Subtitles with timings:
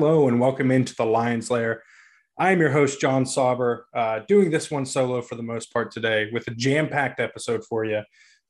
[0.00, 1.82] Hello and welcome into the Lions Lair.
[2.38, 5.92] I am your host, Jon Sauber, uh, doing this one solo for the most part
[5.92, 8.00] today with a jam packed episode for you.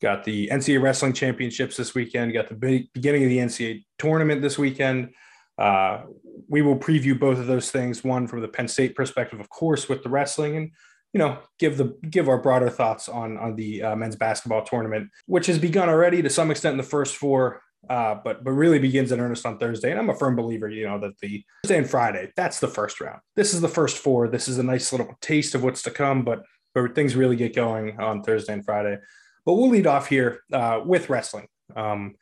[0.00, 4.58] Got the NCAA Wrestling Championships this weekend, got the beginning of the NCAA tournament this
[4.58, 5.12] weekend.
[5.58, 6.02] Uh,
[6.48, 9.88] we will preview both of those things, one from the Penn State perspective, of course,
[9.88, 10.70] with the wrestling, and
[11.12, 15.10] you know, give the give our broader thoughts on on the uh, men's basketball tournament,
[15.26, 18.78] which has begun already to some extent in the first four uh, but but really
[18.78, 19.90] begins in earnest on Thursday.
[19.90, 23.00] And I'm a firm believer, you know, that the Thursday and Friday, that's the first
[23.00, 23.20] round.
[23.36, 24.28] This is the first four.
[24.28, 26.42] This is a nice little taste of what's to come, but
[26.74, 28.98] but things really get going on Thursday and Friday.
[29.44, 31.46] But we'll lead off here uh, with wrestling.
[31.74, 32.14] Um,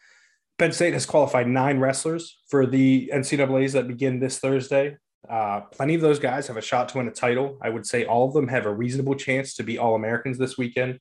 [0.59, 4.97] Penn State has qualified nine wrestlers for the NCAA's that begin this Thursday.
[5.29, 7.59] Uh, plenty of those guys have a shot to win a title.
[7.61, 10.57] I would say all of them have a reasonable chance to be All Americans this
[10.57, 11.01] weekend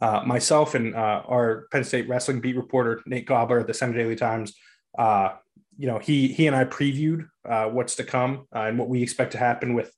[0.00, 3.98] uh, myself and uh, our Penn State wrestling beat reporter Nate Cobler at the Centre
[3.98, 4.54] Daily Times.
[4.98, 5.30] Uh,
[5.76, 9.02] you know, he he and I previewed uh, what's to come uh, and what we
[9.02, 9.94] expect to happen with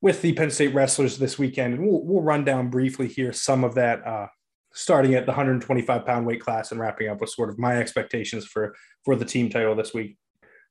[0.00, 3.64] with the Penn State wrestlers this weekend, and we'll we'll run down briefly here some
[3.64, 4.26] of that, uh,
[4.72, 8.44] starting at the 125 pound weight class and wrapping up with sort of my expectations
[8.44, 10.16] for for the team title this week.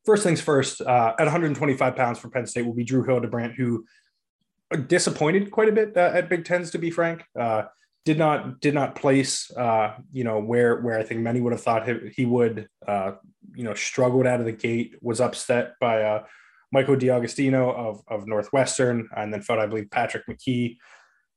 [0.05, 3.86] First things first, at 125 pounds for Penn State will be Drew Hildebrandt, who
[4.88, 7.23] disappointed quite a bit at Big Tens, to be frank
[8.08, 11.61] did not did not place uh, you know where where I think many would have
[11.61, 13.11] thought he, he would uh,
[13.53, 16.23] you know struggled out of the gate was upset by uh,
[16.72, 20.77] Michael DeAugustino of of Northwestern and then felt I believe Patrick McKee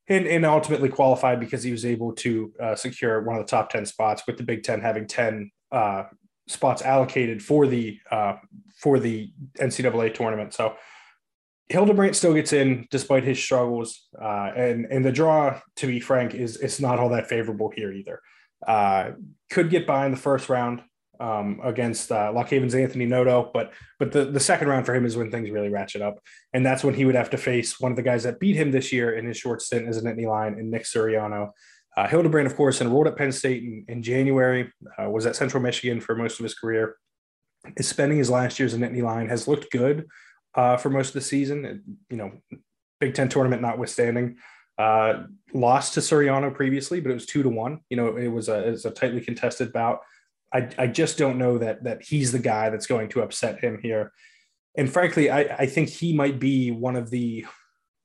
[0.07, 3.71] and, and ultimately qualified because he was able to uh, secure one of the top
[3.71, 6.05] 10 spots with the Big Ten having 10 uh,
[6.47, 8.35] spots allocated for the uh,
[8.79, 10.55] for the NCAA tournament.
[10.55, 10.77] So
[11.71, 16.35] Hildebrandt still gets in despite his struggles, uh, and and the draw, to be frank,
[16.35, 18.21] is it's not all that favorable here either.
[18.67, 19.13] Uh,
[19.51, 20.83] could get by in the first round
[21.21, 25.31] um, against uh, Anthony Noto, but but the, the second round for him is when
[25.31, 26.19] things really ratchet up,
[26.53, 28.73] and that's when he would have to face one of the guys that beat him
[28.73, 31.51] this year in his short stint as an Nittany Lion in Nick Suriano.
[31.97, 35.63] Uh, Hildebrandt, of course, enrolled at Penn State in, in January, uh, was at Central
[35.63, 36.97] Michigan for most of his career.
[37.77, 40.07] Is spending his last years in Nittany Lion, has looked good
[40.55, 41.99] uh, for most of the season.
[42.09, 42.33] You know,
[43.01, 44.37] Big Ten tournament notwithstanding.
[44.79, 47.81] Uh, lost to Suriano previously, but it was two to one.
[47.91, 50.01] You know, it was a, it was a tightly contested bout.
[50.53, 53.79] I, I just don't know that that he's the guy that's going to upset him
[53.83, 54.13] here.
[54.77, 57.45] And frankly, I, I think he might be one of the,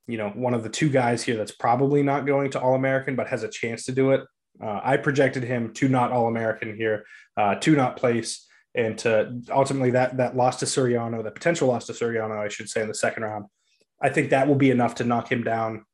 [0.08, 3.16] you know, one of the two guys here that's probably not going to All American,
[3.16, 4.22] but has a chance to do it.
[4.62, 7.06] Uh, I projected him to not All American here,
[7.38, 8.45] uh, to not place
[8.76, 12.70] and to ultimately that that loss to Suriano, the potential loss to Suriano, I should
[12.70, 13.46] say, in the second round,
[14.02, 15.86] I think that will be enough to knock him down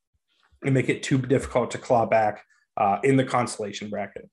[0.64, 2.44] and make it too difficult to claw back
[2.78, 4.30] uh, in the consolation bracket.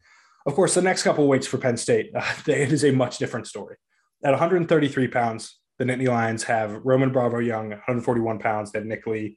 [0.47, 3.47] Of course, the next couple weights for Penn State, uh, it is a much different
[3.47, 3.77] story.
[4.25, 9.37] At 133 pounds, the Nittany Lions have Roman Bravo Young, 141 pounds, have Nick Lee.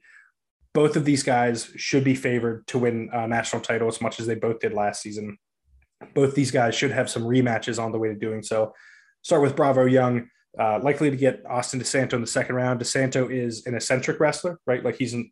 [0.74, 4.26] Both of these guys should be favored to win a national title as much as
[4.26, 5.36] they both did last season.
[6.14, 8.72] Both these guys should have some rematches on the way to doing so
[9.22, 10.28] start with Bravo Young.
[10.58, 12.78] Uh, likely to get Austin DeSanto in the second round.
[12.78, 14.84] DeSanto is an eccentric wrestler, right?
[14.84, 15.30] Like he's an,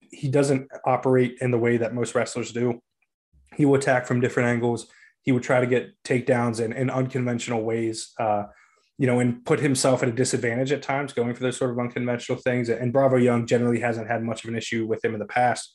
[0.00, 2.80] he doesn't operate in the way that most wrestlers do.
[3.54, 4.86] He will attack from different angles.
[5.22, 8.44] He would try to get takedowns in, in unconventional ways, uh,
[8.96, 11.78] you know, and put himself at a disadvantage at times going for those sort of
[11.78, 12.70] unconventional things.
[12.70, 15.70] And Bravo Young generally hasn't had much of an issue with him in the past.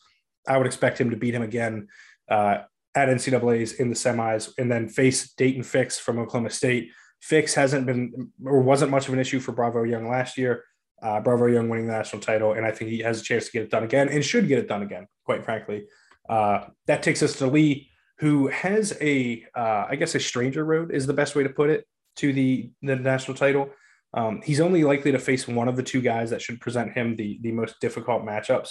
[0.47, 1.87] I would expect him to beat him again
[2.31, 2.59] uh,
[2.95, 6.89] at NCAA's in the semis and then face Daton Fix from Oklahoma State
[7.21, 10.63] Fix hasn't been or wasn't much of an issue for Bravo Young last year.
[11.01, 13.51] Uh, Bravo Young winning the national title, and I think he has a chance to
[13.51, 15.85] get it done again and should get it done again, quite frankly.
[16.29, 17.89] Uh, that takes us to Lee,
[18.19, 21.69] who has a, uh, I guess, a stranger road is the best way to put
[21.69, 21.85] it
[22.17, 23.69] to the, the national title.
[24.13, 27.15] Um, he's only likely to face one of the two guys that should present him
[27.17, 28.69] the, the most difficult matchups,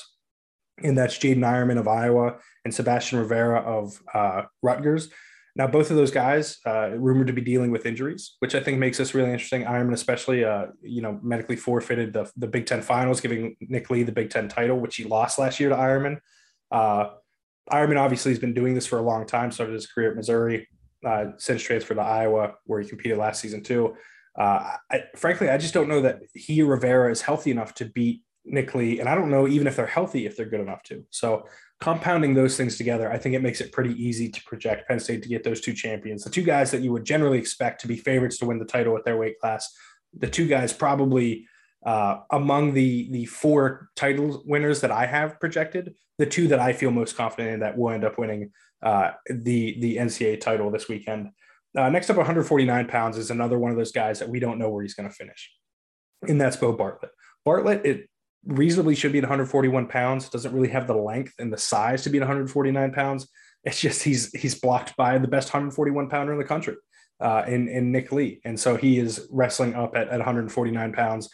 [0.82, 5.10] and that's Jaydin Eierman of Iowa and Sebastian Rivera of uh, Rutgers.
[5.56, 8.78] Now, both of those guys uh, rumored to be dealing with injuries, which I think
[8.78, 9.62] makes this really interesting.
[9.62, 14.02] Eierman, especially, uh, you know, medically forfeited the, the Big Ten finals, giving Nick Lee
[14.02, 16.18] the Big Ten title, which he lost last year to Eierman.
[16.72, 17.10] Uh,
[17.70, 19.52] Eierman obviously has been doing this for a long time.
[19.52, 20.68] Started his career at Missouri,
[21.06, 23.94] uh, since transferred to Iowa, where he competed last season too.
[24.36, 28.22] Uh, I, frankly, I just don't know that he Rivera is healthy enough to beat
[28.44, 31.04] Nick Lee, and I don't know even if they're healthy if they're good enough to.
[31.10, 31.46] So
[31.84, 35.22] compounding those things together, I think it makes it pretty easy to project Penn State
[35.22, 37.98] to get those two champions, the two guys that you would generally expect to be
[37.98, 39.70] favorites to win the title at their weight class.
[40.18, 41.46] The two guys probably
[41.84, 46.72] uh, among the the four title winners that I have projected, the two that I
[46.72, 48.52] feel most confident in that will end up winning
[48.82, 51.32] uh, the the NCAA title this weekend.
[51.76, 54.70] Uh, next up, 149 pounds is another one of those guys that we don't know
[54.70, 55.52] where he's going to finish.
[56.26, 57.10] and that's Bo Bartlett.
[57.44, 58.08] Bartlett, it
[58.46, 60.28] reasonably should be at 141 pounds.
[60.28, 63.28] Doesn't really have the length and the size to be at 149 pounds.
[63.64, 66.76] It's just he's he's blocked by the best 141 pounder in the country,
[67.20, 71.30] uh, in in Nick Lee, and so he is wrestling up at, at 149 pounds.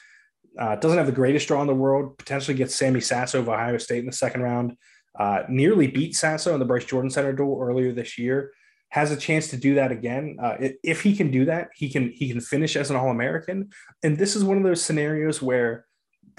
[0.58, 2.18] Uh, doesn't have the greatest draw in the world.
[2.18, 4.76] Potentially gets Sammy Sasso of Ohio State in the second round.
[5.18, 8.52] Uh, nearly beat Sasso in the Bryce Jordan Center duel earlier this year.
[8.90, 10.36] Has a chance to do that again.
[10.40, 13.70] Uh, if he can do that, he can he can finish as an All American.
[14.02, 15.86] And this is one of those scenarios where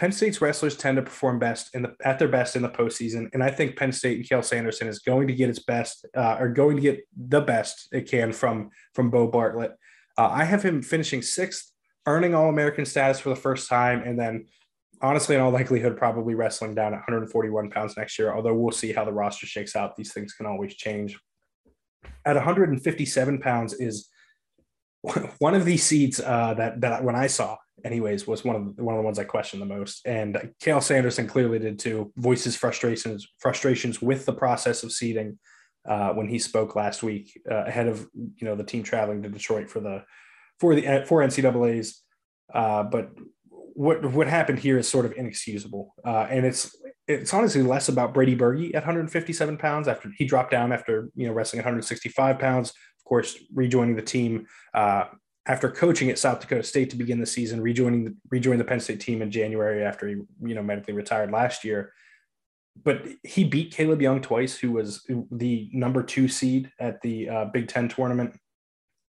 [0.02, 3.30] Penn State's wrestlers tend to perform best in the at their best in the postseason,
[3.36, 6.38] and I think Penn State and Cael Sanderson is going to get its best, uh,
[6.40, 9.74] or going to get the best it can from from Bo Bartlett.
[10.18, 11.72] Uh, I have him finishing sixth,
[12.08, 14.48] earning All American status for the first time, and then
[15.04, 18.34] honestly, in all likelihood, probably wrestling down at 141 pounds next year.
[18.34, 21.20] Although we'll see how the roster shakes out; these things can always change.
[22.26, 24.10] At 157 pounds is
[25.38, 28.84] one of these seeds uh, that that when I saw anyways, was one of the,
[28.84, 30.06] one of the ones I questioned the most.
[30.06, 32.12] And Cael Sanderson clearly did too.
[32.18, 35.40] Voices frustrations frustrations with the process of seeding
[35.88, 39.30] uh, when he spoke last week uh, ahead of you know the team traveling to
[39.30, 40.04] Detroit for the
[40.60, 42.02] for the for NCAA's.
[42.54, 43.12] Uh, but
[43.74, 46.76] what what happened here is sort of inexcusable, uh, and it's
[47.08, 51.28] it's honestly less about Brady Berge at 157 pounds after he dropped down after you
[51.28, 52.70] know wrestling at 165 pounds.
[52.70, 55.06] Of course, rejoining the team uh,
[55.48, 58.80] after coaching at South Dakota State to begin the season, rejoining the, rejoining the Penn
[58.80, 61.94] State team in January after he you know medically retired last year.
[62.84, 67.46] But he beat Caleb Young twice, who was the number two seed at the uh,
[67.46, 68.38] Big Ten tournament,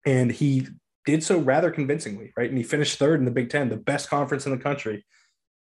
[0.07, 0.69] and he
[1.07, 2.49] did so rather convincingly, right?
[2.49, 5.05] And he finished third in the Big Ten, the best conference in the country.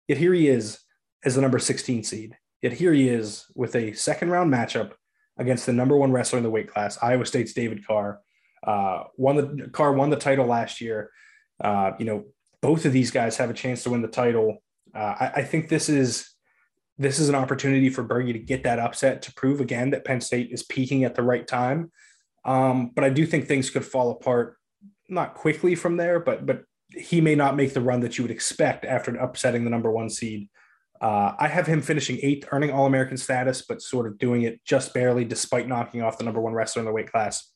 [0.08, 0.80] Yet here he is
[1.24, 2.38] as the number 16 seed.
[2.62, 4.92] Yet here he is with a second round matchup
[5.38, 8.20] against the number one wrestler in the weight class, Iowa State's David Carr
[8.64, 11.12] uh, won the Carr won the title last year.
[11.64, 12.26] Uh, you know,
[12.62, 14.58] both of these guys have a chance to win the title.
[14.96, 16.34] Uh, I, I, think this is
[16.98, 20.22] this is an opportunity for Berge to get that upset to prove again that Penn
[20.22, 21.92] State is peaking at the right time.
[22.46, 24.58] Um, but I do think things could fall apart,
[25.10, 28.32] not quickly from there, but but he may not make the run that you would
[28.32, 30.50] expect after upsetting the number one seed.
[31.00, 34.64] Uh, I have him finishing eighth, earning All American status, but sort of doing it
[34.66, 37.52] just barely, despite knocking off the number one wrestler in the weight class.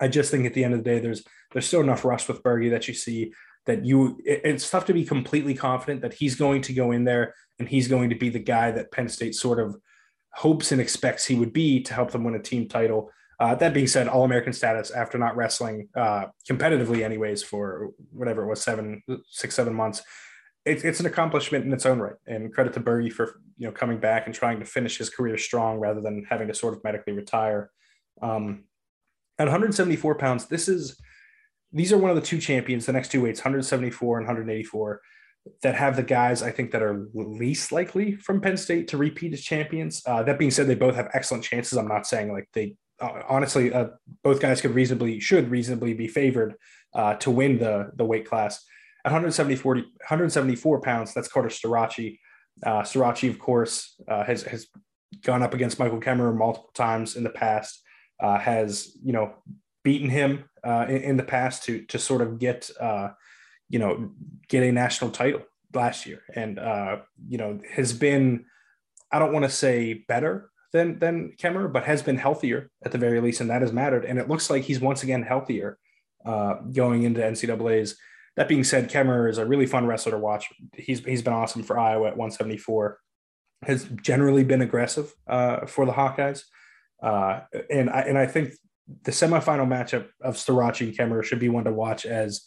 [0.00, 2.42] I just think at the end of the day, there's there's still enough rust with
[2.42, 3.32] Berge that you see
[3.66, 7.04] that you it, it's tough to be completely confident that he's going to go in
[7.04, 9.76] there and he's going to be the guy that Penn State sort of
[10.32, 13.10] hopes and expects he would be to help them win a team title.
[13.40, 18.44] Uh, that being said, All American status after not wrestling uh, competitively, anyways, for whatever
[18.44, 20.02] it was seven, six, seven months,
[20.64, 22.14] it, it's an accomplishment in its own right.
[22.26, 25.38] And credit to Berge for you know coming back and trying to finish his career
[25.38, 27.70] strong rather than having to sort of medically retire.
[28.22, 28.64] Um,
[29.38, 31.00] at 174 pounds, this is
[31.72, 35.00] these are one of the two champions, the next two weights, 174 and 184,
[35.62, 39.32] that have the guys I think that are least likely from Penn State to repeat
[39.32, 40.00] as champions.
[40.06, 41.76] Uh, that being said, they both have excellent chances.
[41.76, 43.88] I'm not saying like they uh, honestly uh,
[44.22, 46.54] both guys could reasonably should reasonably be favored
[46.94, 48.64] uh, to win the the weight class.
[49.04, 52.18] At 174, 174 pounds, that's Carter Starocci.
[52.64, 54.68] Uh, Starocci, of course, uh, has has
[55.22, 57.83] gone up against Michael Kemerer multiple times in the past
[58.24, 59.34] uh, has you know
[59.82, 63.10] beaten him uh, in, in, the past to to sort of get uh,
[63.68, 64.10] you know
[64.48, 65.42] get a national title
[65.74, 66.96] last year, and uh,
[67.28, 68.46] you know has been
[69.12, 72.98] I don't want to say better than than Kemerer, but has been healthier at the
[72.98, 74.06] very least, and that has mattered.
[74.06, 75.78] And it looks like he's once again healthier
[76.24, 77.96] uh, going into NCAA's.
[78.36, 80.46] That being said, Kemmer is a really fun wrestler to watch.
[80.72, 82.98] He's he's been awesome for Iowa at 174.
[83.66, 86.44] Has generally been aggressive uh, for the Hawkeyes.
[87.04, 88.54] Uh, and I and I think
[89.02, 92.44] the semifinal matchup of Starocci and Kemerer should be one to watch as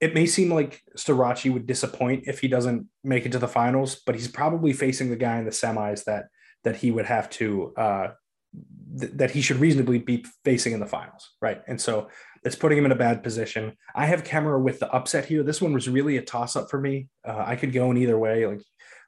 [0.00, 4.02] it may seem like Starocci would disappoint if he doesn't make it to the finals,
[4.04, 6.26] but he's probably facing the guy in the semis that
[6.64, 8.08] that he would have to uh,
[9.00, 11.62] th- that he should reasonably be facing in the finals, right?
[11.66, 12.08] And so
[12.44, 13.76] it's putting him in a bad position.
[13.94, 15.42] I have Kemerer with the upset here.
[15.42, 17.08] This one was really a toss up for me.
[17.26, 18.46] Uh, I could go in either way.
[18.46, 18.62] Like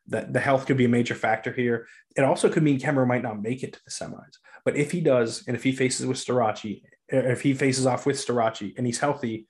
[0.08, 1.86] that the health could be a major factor here.
[2.16, 4.38] It also could mean Kemerer might not make it to the semis.
[4.64, 8.16] But if he does, and if he faces with Starocci, if he faces off with
[8.16, 9.46] Starocci and he's healthy,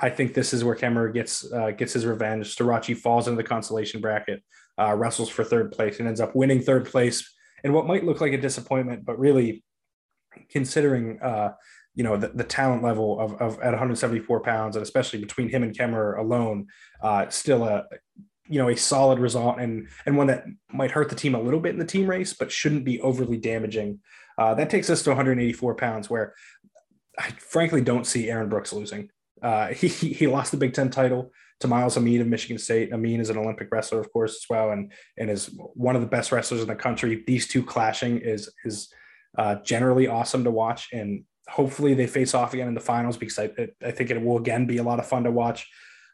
[0.00, 2.56] I think this is where Kemerer gets uh, gets his revenge.
[2.56, 4.42] Starocci falls into the consolation bracket,
[4.78, 7.28] uh, wrestles for third place, and ends up winning third place
[7.62, 9.64] And what might look like a disappointment, but really,
[10.50, 11.52] considering uh,
[11.94, 15.62] you know the, the talent level of, of at 174 pounds, and especially between him
[15.62, 16.66] and Kemerer alone,
[17.02, 17.84] uh, still a
[18.48, 21.60] you know a solid result and and one that might hurt the team a little
[21.60, 24.00] bit in the team race, but shouldn't be overly damaging.
[24.36, 26.34] Uh, that takes us to 184 pounds, where
[27.18, 29.10] I frankly don't see Aaron Brooks losing.
[29.42, 32.92] Uh, he he lost the Big Ten title to Myles Amine of Michigan State.
[32.92, 36.08] Amine is an Olympic wrestler, of course, as well, and and is one of the
[36.08, 37.24] best wrestlers in the country.
[37.26, 38.92] These two clashing is is
[39.38, 43.38] uh, generally awesome to watch, and hopefully they face off again in the finals because
[43.38, 43.50] I
[43.82, 45.68] I think it will again be a lot of fun to watch.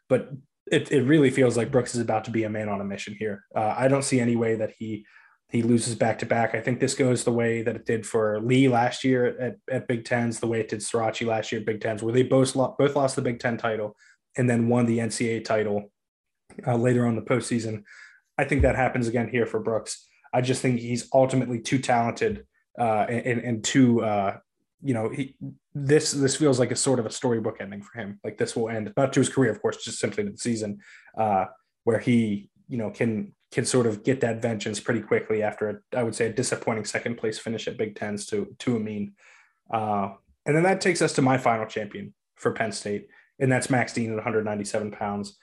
[0.07, 0.29] But
[0.71, 3.15] it, it really feels like Brooks is about to be a man on a mission
[3.19, 3.43] here.
[3.53, 5.05] Uh, I don't see any way that he
[5.49, 6.55] he loses back to back.
[6.55, 9.85] I think this goes the way that it did for Lee last year at, at
[9.85, 12.55] Big Tens, the way it did Starocci last year at Big Tens, where they both
[12.55, 13.97] lost, both lost the Big Ten title
[14.37, 15.91] and then won the NCAA title
[16.65, 17.83] uh, later on the postseason.
[18.37, 20.07] I think that happens again here for Brooks.
[20.33, 22.45] I just think he's ultimately too talented
[22.79, 24.37] uh, and, and too, uh,
[24.83, 25.35] you know, he,
[25.73, 28.19] this this feels like a sort of a storybook ending for him.
[28.23, 30.79] Like this will end not to his career, of course, just simply to the season,
[31.17, 31.45] uh,
[31.83, 35.97] where he, you know, can can sort of get that vengeance pretty quickly after a,
[35.97, 39.13] I would say a disappointing second place finish at Big Tens to to Amine.
[39.71, 40.13] Uh,
[40.45, 43.07] and then that takes us to my final champion for Penn State,
[43.39, 45.37] and that's Max Dean at 197 pounds.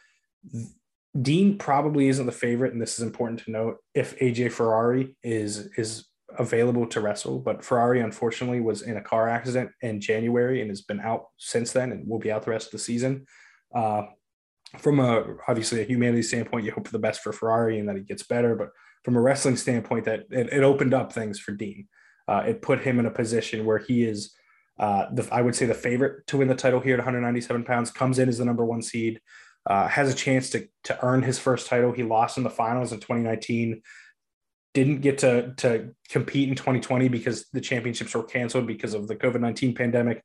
[1.21, 3.79] Dean probably isn't the favorite, and this is important to note.
[3.95, 9.29] If AJ Ferrari is is available to wrestle, but Ferrari unfortunately was in a car
[9.29, 12.67] accident in January and has been out since then, and will be out the rest
[12.67, 13.27] of the season.
[13.75, 14.03] Uh,
[14.77, 17.97] from a obviously a humanity standpoint, you hope for the best for Ferrari and that
[17.97, 18.55] he gets better.
[18.55, 18.71] But
[19.05, 21.89] from a wrestling standpoint, that it, it opened up things for Dean.
[22.27, 24.35] Uh, it put him in a position where he is,
[24.79, 27.91] uh, the, I would say, the favorite to win the title here at 197 pounds.
[27.91, 29.21] Comes in as the number one seed,
[29.65, 31.93] uh, has a chance to to earn his first title.
[31.93, 33.81] He lost in the finals in 2019.
[34.75, 39.17] Didn't get to to compete in 2020 because the championships were canceled because of the
[39.17, 40.23] COVID 19 pandemic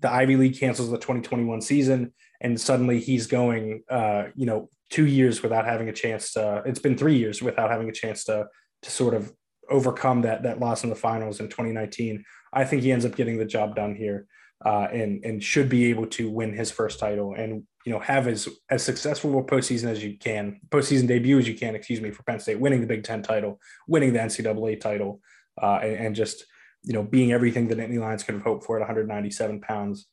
[0.00, 5.06] the Ivy League cancels the 2021 season, and suddenly he's going, uh, you know, two
[5.06, 6.62] years without having a chance to.
[6.64, 8.46] It's been three years without having a chance to
[8.82, 9.32] to sort of
[9.70, 12.24] overcome that that loss in the finals in 2019.
[12.52, 14.26] I think he ends up getting the job done here,
[14.64, 18.26] uh, and and should be able to win his first title and you know have
[18.26, 21.74] as as successful a postseason as you can, postseason debut as you can.
[21.74, 25.20] Excuse me for Penn State, winning the Big Ten title, winning the NCAA title,
[25.62, 26.44] uh, and, and just
[26.82, 30.06] you know, being everything that Nittany Lions could have hoped for at 197 pounds.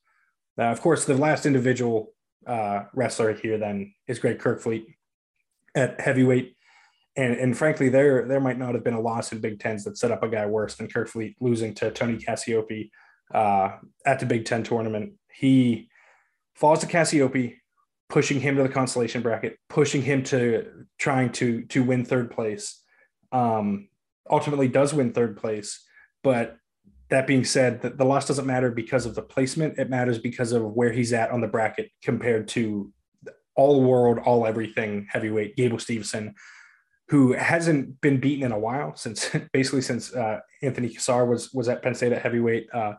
[0.57, 2.13] Of course, the last individual
[2.47, 4.85] uh, wrestler here then is Greg Kerkvliet
[5.75, 6.55] at heavyweight.
[7.17, 9.97] And, and frankly, there there might not have been a loss in Big Tens that
[9.97, 12.89] set up a guy worse than Kerkvliet losing to Tony Cassioppi
[13.33, 15.13] uh, at the Big Ten tournament.
[15.33, 15.89] He
[16.55, 17.57] falls to Cassioppi,
[18.09, 22.81] pushing him to the consolation bracket, pushing him to trying to to win third place.
[23.31, 23.89] Um,
[24.29, 25.85] ultimately, does win third place
[26.25, 26.57] but
[27.09, 29.77] that being said, the, the loss doesn't matter because of the placement.
[29.77, 32.91] It matters because of where he's at on the bracket compared to
[33.55, 36.33] all world, all everything heavyweight Gable Steveson,
[37.09, 41.69] who hasn't been beaten in a while since basically since uh, Anthony Cassar was was
[41.69, 42.67] at Penn State at heavyweight.
[42.73, 42.93] Uh,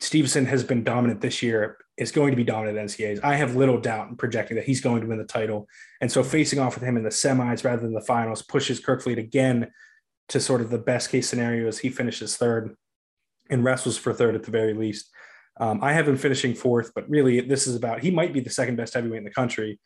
[0.00, 1.78] Steveson has been dominant this year.
[1.98, 3.22] Is going to be dominant at NCAAs.
[3.22, 5.68] I have little doubt in projecting that he's going to win the title.
[6.00, 9.18] And so facing off with him in the semis rather than the finals pushes Kerkvliet
[9.18, 9.70] again
[10.30, 12.74] to sort of the best case scenario as he finishes third
[13.50, 15.10] and wrestles for third at the very least.
[15.60, 18.50] Um, I have him finishing fourth, but really this is about he might be the
[18.50, 19.78] second best heavyweight in the country,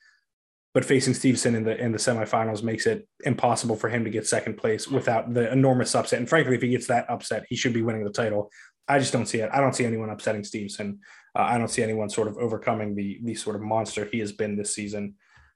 [0.77, 4.27] but facing Steveson in the in the semifinals makes it impossible for him to get
[4.27, 6.19] second place without the enormous upset.
[6.19, 8.51] And frankly, if he gets that upset, he should be winning the title.
[8.87, 9.49] I just don't see it.
[9.55, 10.99] I don't see anyone upsetting Steveson.
[11.35, 14.33] Uh, I don't see anyone sort of overcoming the the sort of monster he has
[14.33, 15.15] been this season.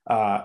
[0.09, 0.45] Uh,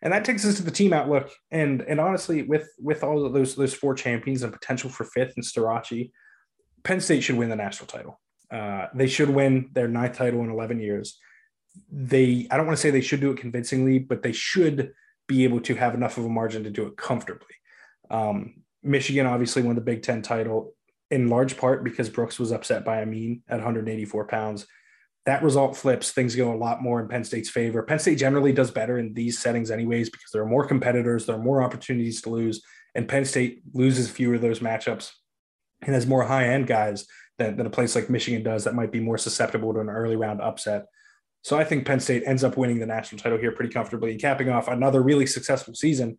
[0.00, 1.30] and that takes us to the team outlook.
[1.50, 5.34] And and honestly, with with all of those those four champions and potential for fifth
[5.36, 6.12] and Starocci,
[6.82, 8.18] Penn State should win the national title.
[8.50, 11.18] Uh, they should win their ninth title in 11 years.
[11.90, 14.92] They I don't want to say they should do it convincingly, but they should
[15.26, 17.54] be able to have enough of a margin to do it comfortably.
[18.10, 20.74] Um, Michigan obviously won the Big Ten title
[21.10, 24.66] in large part because Brooks was upset by Amine at 184 pounds
[25.26, 27.82] that result flips, things go a lot more in Penn State's favor.
[27.82, 31.36] Penn State generally does better in these settings, anyways, because there are more competitors, there
[31.36, 32.62] are more opportunities to lose,
[32.94, 35.12] and Penn State loses fewer of those matchups
[35.82, 37.06] and has more high end guys
[37.38, 40.16] than, than a place like Michigan does that might be more susceptible to an early
[40.16, 40.86] round upset.
[41.44, 44.20] So I think Penn State ends up winning the national title here pretty comfortably and
[44.20, 46.16] capping off another really successful season.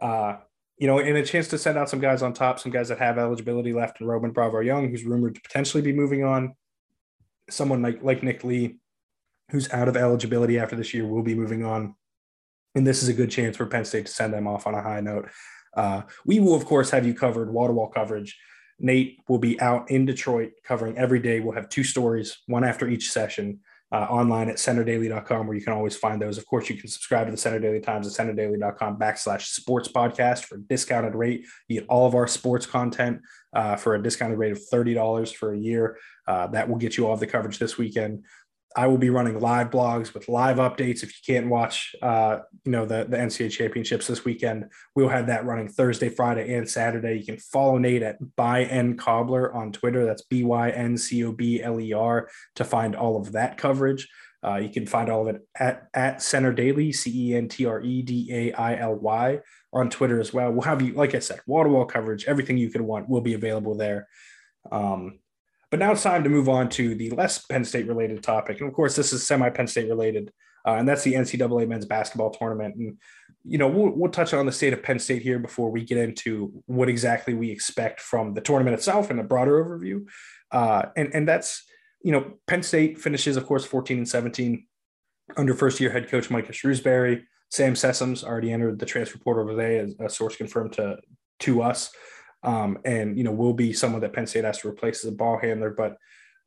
[0.00, 0.36] Uh,
[0.76, 2.98] you know, and a chance to send out some guys on top, some guys that
[2.98, 6.54] have eligibility left, and Roman Bravo Young, who's rumored to potentially be moving on
[7.48, 8.76] someone like like Nick Lee,
[9.50, 11.94] who's out of eligibility after this year, will be moving on,
[12.74, 14.82] and this is a good chance for Penn State to send them off on a
[14.82, 15.30] high note.
[15.74, 18.38] Uh, we will, of course, have you covered wall to wall coverage.
[18.78, 21.40] Nate will be out in Detroit covering every day.
[21.40, 25.72] We'll have two stories, one after each session uh, online at centredaily.com where you can
[25.72, 26.36] always find those.
[26.36, 30.44] Of course, you can subscribe to the Centre Daily Times at centredaily.com backslash sports podcast
[30.44, 31.46] for discounted rate.
[31.68, 33.22] You get all of our sports content
[33.54, 35.96] uh, for a discounted rate of $30 for a year.
[36.26, 38.24] Uh, that will get you all of the coverage this weekend.
[38.76, 41.02] I will be running live blogs with live updates.
[41.02, 45.26] If you can't watch, uh, you know, the, the NCAA championships this weekend, we'll have
[45.28, 47.18] that running Thursday, Friday, and Saturday.
[47.18, 50.04] You can follow Nate at by N Cobbler on Twitter.
[50.04, 53.56] That's B Y N C O B L E R to find all of that
[53.56, 54.06] coverage.
[54.44, 57.66] Uh, you can find all of it at, at Centre Daily, C E N T
[57.66, 59.40] R E D A I L Y,
[59.72, 60.52] on Twitter as well.
[60.52, 63.20] We'll have you, like I said, wall to wall coverage, everything you could want will
[63.20, 64.08] be available there.
[64.70, 65.18] Um,
[65.70, 68.60] but now it's time to move on to the less Penn State related topic.
[68.60, 70.32] And of course, this is semi Penn State related,
[70.66, 72.76] uh, and that's the NCAA men's basketball tournament.
[72.76, 72.96] And,
[73.44, 75.98] you know, we'll, we'll touch on the state of Penn State here before we get
[75.98, 80.06] into what exactly we expect from the tournament itself and a broader overview.
[80.50, 81.64] Uh, and, and that's,
[82.02, 84.66] you know, Penn State finishes, of course, 14 and 17
[85.36, 87.24] under first year head coach Micah Shrewsberry.
[87.50, 90.98] Sam Sessoms already entered the transfer portal today, as a source confirmed to
[91.40, 91.90] to us
[92.42, 95.16] um, and you know will be someone that Penn State has to replace as a
[95.16, 95.70] ball handler.
[95.70, 95.96] But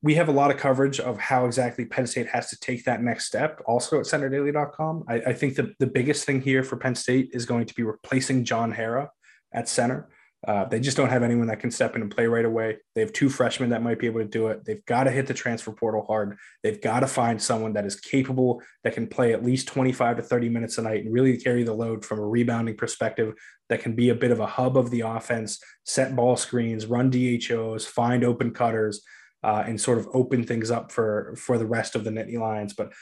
[0.02, 3.04] we have a lot of coverage of how exactly Penn State has to take that
[3.04, 3.62] next step.
[3.66, 7.46] Also at centredaily.com, I, I think the, the biggest thing here for Penn State is
[7.46, 9.10] going to be replacing John Harrar
[9.54, 10.10] at center.
[10.48, 12.78] Uh, they just don't have anyone that can step in and play right away.
[12.96, 14.66] They have two freshmen that might be able to do it.
[14.66, 16.38] They've got to hit the transfer portal hard.
[16.64, 20.24] They've got to find someone that is capable that can play at least 25 to
[20.24, 23.36] 30 minutes a night and really carry the load from a rebounding perspective
[23.70, 27.12] that can be a bit of a hub of the offense, set ball screens, run
[27.12, 29.02] DHOs, find open cutters.
[29.44, 32.76] Uh, and sort of open things up for for the rest of the Nittany Lions.
[32.76, 32.94] But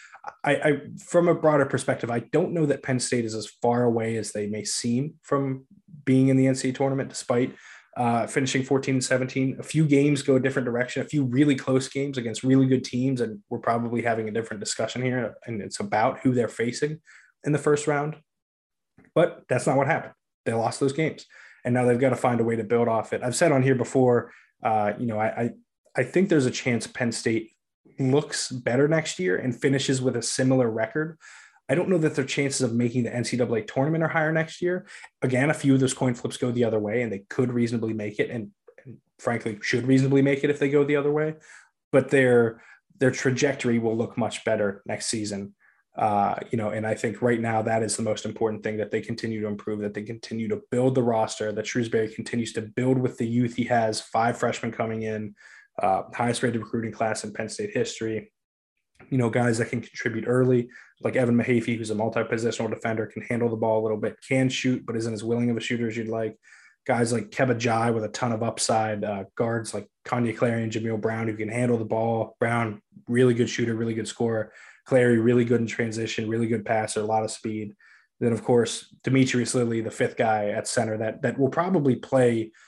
[0.42, 0.72] I, I,
[1.06, 4.32] from a broader perspective, I don't know that Penn State is as far away as
[4.32, 5.66] they may seem from
[6.06, 7.56] being in the NCAA tournament, despite
[7.98, 9.58] uh, finishing 14 and 17.
[9.60, 12.84] A few games go a different direction, a few really close games against really good
[12.84, 13.20] teams.
[13.22, 15.36] And we're probably having a different discussion here.
[15.46, 17.02] And it's about who they're facing
[17.44, 18.16] in the first round.
[19.16, 20.14] But that's not what happened.
[20.46, 21.26] They lost those games.
[21.66, 23.22] And now they've got to find a way to build off it.
[23.24, 24.32] I've said on here before,
[24.64, 25.50] uh, you know, I, I,
[25.98, 27.52] I think there's a chance Penn State
[28.00, 31.18] looks better next year and finishes with a similar record
[31.70, 34.88] I don't know that their chances of making the NCAA tournament are higher next year.
[35.22, 37.94] Again, a few of those coin flips go the other way, and they could reasonably
[37.94, 38.50] make it, and,
[38.84, 41.36] and frankly, should reasonably make it if they go the other way.
[41.92, 42.62] But their
[42.98, 45.54] their trajectory will look much better next season.
[45.96, 48.92] Uh, you know, and I think right now that is the most important thing that
[48.92, 52.62] they continue to improve, that they continue to build the roster, that Shrewsberry continues to
[52.62, 55.34] build with the youth he has, five freshmen coming in,
[55.82, 58.32] uh, highest rated recruiting class in Penn State history
[59.10, 60.70] you know, guys that can contribute early,
[61.02, 64.50] like Evan Mahaffey, who's a multi-positional defender, can handle the ball a little bit, can
[64.50, 66.38] shoot, but isn't as willing of a shooter as you'd like.
[66.86, 70.72] Guys like Keba Njie with a ton of upside, uh, guards like Kanye Clary and
[70.72, 72.36] Jameel Brown who can handle the ball.
[72.40, 74.52] Brown, really good shooter, really good scorer.
[74.86, 77.76] Clary, really good in transition, really good passer, a lot of speed.
[78.20, 82.52] Then, of course, Demetrius Lilly, the fifth guy at center, that that will probably play–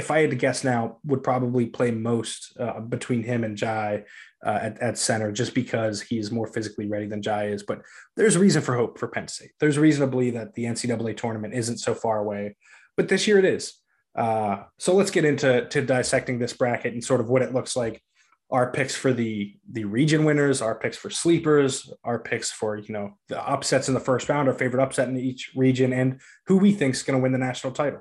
[0.00, 4.04] if I had to guess now, would probably play most uh, between him and Jai
[4.44, 7.62] uh, at, at center, just because he's more physically ready than Jai is.
[7.62, 7.82] But
[8.16, 9.50] there's reason for hope for Penn State.
[9.60, 12.56] There's reason to believe that the NCAA tournament isn't so far away,
[12.96, 13.74] but this year it is.
[14.16, 17.76] Uh, so let's get into to dissecting this bracket and sort of what it looks
[17.76, 18.02] like.
[18.50, 22.94] Our picks for the the region winners, our picks for sleepers, our picks for you
[22.94, 26.56] know the upsets in the first round, our favorite upset in each region, and who
[26.56, 28.00] we think is going to win the national title.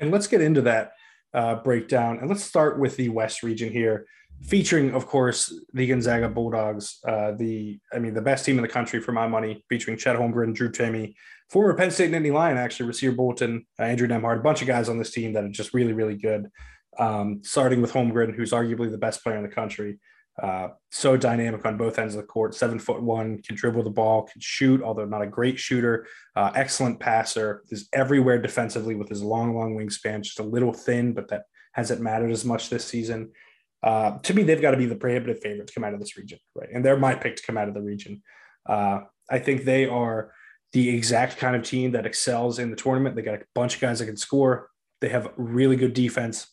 [0.00, 0.92] And let's get into that
[1.32, 2.18] uh, breakdown.
[2.18, 4.06] And let's start with the West region here,
[4.42, 8.68] featuring, of course, the Gonzaga Bulldogs, uh, the I mean, the best team in the
[8.68, 11.14] country for my money, featuring Chet Holmgren, Drew Timme,
[11.50, 14.68] former Penn State and Nittany Lion, actually, Rasir Bolton, uh, Andrew Nembhard, a bunch of
[14.68, 16.48] guys on this team that are just really, really good.
[16.96, 19.98] Um, starting with Holmgren, who's arguably the best player in the country.
[20.42, 22.54] Uh, so dynamic on both ends of the court.
[22.54, 26.06] Seven foot one, can dribble the ball, can shoot, although not a great shooter.
[26.34, 27.62] Uh, excellent passer.
[27.70, 30.22] Is everywhere defensively with his long, long wingspan.
[30.22, 33.30] Just a little thin, but that hasn't mattered as much this season.
[33.82, 36.16] Uh, to me, they've got to be the prohibitive favorite to come out of this
[36.16, 36.68] region, right?
[36.72, 38.22] And they're my pick to come out of the region.
[38.66, 40.32] Uh, I think they are
[40.72, 43.14] the exact kind of team that excels in the tournament.
[43.14, 44.70] They got a bunch of guys that can score.
[45.00, 46.48] They have really good defense.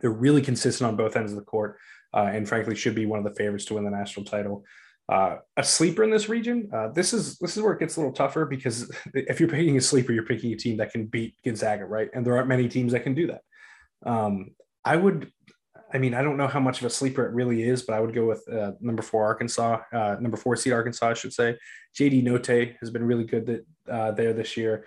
[0.00, 1.78] They're really consistent on both ends of the court
[2.14, 4.64] uh, and frankly should be one of the favorites to win the national title.
[5.10, 8.00] Uh, a sleeper in this region, uh, this is this is where it gets a
[8.00, 11.34] little tougher because if you're picking a sleeper, you're picking a team that can beat
[11.44, 12.10] Gonzaga, right?
[12.14, 13.40] And there aren't many teams that can do that.
[14.04, 14.50] Um,
[14.84, 15.32] I would,
[15.92, 18.00] I mean, I don't know how much of a sleeper it really is, but I
[18.00, 21.56] would go with uh, number four Arkansas, uh, number four seed Arkansas, I should say.
[21.98, 24.84] JD Notae has been really good that, uh, there this year.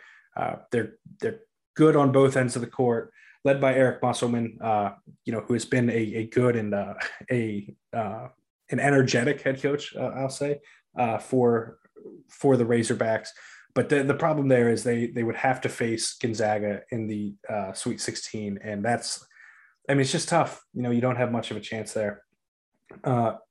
[0.72, 1.40] they're they're
[1.76, 3.12] good on both ends of the court
[3.44, 4.92] led by Eric Musselman, uh,
[5.26, 6.94] you know, who has been a, a good and uh,
[7.32, 8.28] a uh,
[8.70, 10.60] an energetic head coach, uh, I'll say,
[10.98, 11.80] uh, for
[12.30, 13.30] for the Razorbacks.
[13.74, 17.36] But the, the problem there is they they would have to face Gonzaga in the
[17.50, 19.26] uh, Sweet 16, and that's,
[19.90, 20.64] I mean, it's just tough.
[20.74, 22.24] You know, you don't have much of a chance there.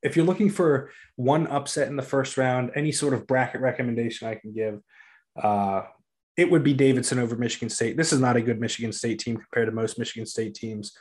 [0.03, 4.29] If you're looking for one upset in the first round, any sort of bracket recommendation
[4.29, 4.81] I can give,
[6.37, 7.97] it would be Davidson over Michigan State.
[7.97, 10.93] This is not a good Michigan State team compared to most Michigan State teams.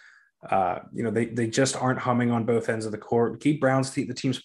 [0.49, 3.39] Uh, you know, they they just aren't humming on both ends of the court.
[3.41, 4.41] Keith Brown's the, the team's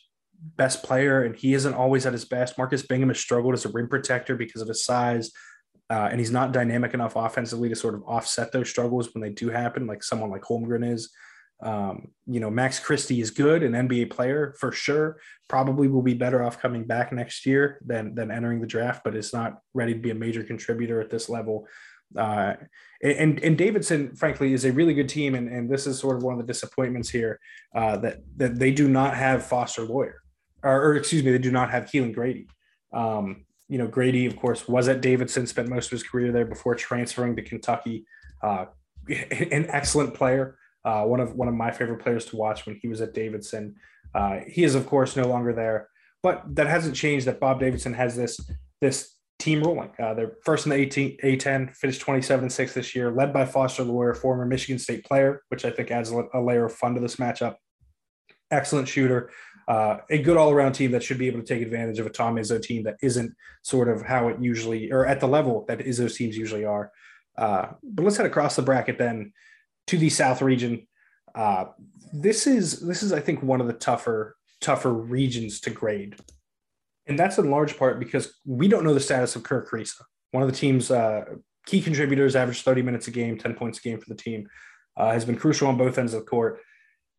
[0.56, 2.58] best player, and he isn't always at his best.
[2.58, 5.30] Marcus Bingham has struggled as a rim protector because of his size,
[5.90, 9.30] uh, and he's not dynamic enough offensively to sort of offset those struggles when they
[9.30, 11.10] do happen, like someone like Holmgren is.
[11.62, 15.18] Um, you know, Max Christie is good, an NBA player for sure.
[15.48, 19.16] Probably will be better off coming back next year than than entering the draft, but
[19.16, 21.66] is not ready to be a major contributor at this level.
[22.16, 22.54] Uh,
[23.02, 26.22] and and Davidson, frankly, is a really good team, and, and this is sort of
[26.22, 27.38] one of the disappointments here
[27.74, 30.22] uh, that that they do not have Foster Loyer,
[30.62, 32.46] or, or, excuse me, they do not have Kellan Grady.
[32.92, 36.44] Um, you know, Grady, of course, was at Davidson, spent most of his career there
[36.44, 38.06] before transferring to Kentucky.
[38.42, 38.66] Uh,
[39.08, 42.88] an excellent player, uh, one of one of my favorite players to watch when he
[42.88, 43.74] was at Davidson.
[44.14, 45.88] Uh, he is, of course, no longer there,
[46.22, 47.26] but that hasn't changed.
[47.26, 48.38] That Bob Davidson has this
[48.80, 49.90] this team rolling.
[50.00, 53.44] Uh, they're first in the 18, A10, finished 27 and 6 this year, led by
[53.44, 57.00] Foster Loyer, former Michigan State player, which I think adds a, layer of fun to
[57.00, 57.56] this matchup.
[58.50, 59.30] Excellent shooter.
[59.66, 62.10] Uh, a good all around team that should be able to take advantage of a
[62.10, 65.78] Tom Izzo team that isn't sort of how it usually, or at the level that
[65.78, 66.92] Izzo's teams usually are.
[67.36, 69.32] Uh, but let's head across the bracket then
[69.88, 70.86] to the South region.
[71.34, 71.66] Uh,
[72.12, 76.16] this is this is I think one of the tougher tougher regions to grade.
[77.06, 80.42] And that's in large part because we don't know the status of Kerr Kriisa, one
[80.42, 81.24] of the team's uh,
[81.66, 84.48] key contributors, averaged 30 minutes a game, 10 points a game for the team,
[84.96, 86.60] uh, has been crucial on both ends of the court.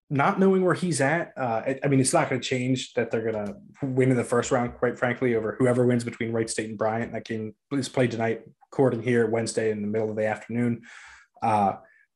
[0.09, 3.09] Not knowing where he's at, uh, I, I, mean, it's not going to change that
[3.09, 6.49] they're going to win in the first round, quite frankly, over whoever wins between Wright
[6.49, 7.11] State and Bryant.
[7.11, 10.83] That game is played tonight, recording here Wednesday in the middle of the afternoon.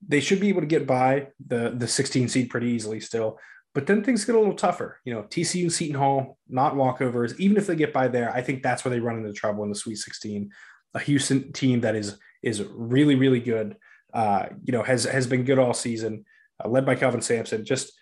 [0.07, 3.39] They should be able to get by the the 16 seed pretty easily still.
[3.75, 4.99] But then things get a little tougher.
[5.05, 7.39] You know, TCU Seton Hall, not walkovers.
[7.39, 9.69] Even if they get by there, I think that's where they run into trouble in
[9.69, 10.49] the Sweet 16.
[10.95, 13.77] A Houston team that is is really really good.
[14.13, 16.25] Uh, you know, has has been good all season,
[16.63, 17.63] uh, led by Kelvin Sampson.
[17.63, 17.93] Just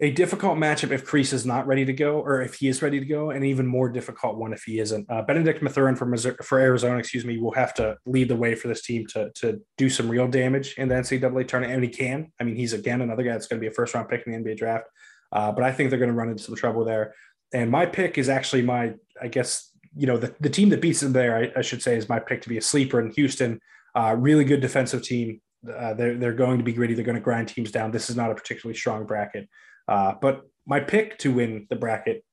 [0.00, 2.98] a difficult matchup if Kriisa is not ready to go, or if he is ready
[2.98, 5.08] to go, and even more difficult one if he isn't.
[5.08, 8.56] Uh, Bennedict Mathurin for Missouri, for Arizona, excuse me, will have to lead the way
[8.56, 11.90] for this team to to do some real damage in the NCAA tournament, and he
[11.90, 12.32] can.
[12.40, 14.32] I mean, he's again another guy that's going to be a first round pick in
[14.32, 14.86] the NBA draft,
[15.30, 17.14] uh, but I think they're going to run into some trouble there.
[17.52, 21.00] And my pick is actually my, I guess, you know, the, the team that beats
[21.00, 23.60] them there, I, I should say, is my pick to be a sleeper in Houston.
[23.94, 25.40] Uh, really good defensive team.
[25.72, 26.94] Uh, they're they're going to be gritty.
[26.94, 27.92] They're going to grind teams down.
[27.92, 29.48] This is not a particularly strong bracket.
[29.88, 32.24] Uh, but my pick to win the bracket